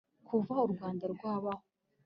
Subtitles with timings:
[0.27, 1.63] Kuva u Rwanda rwabaho,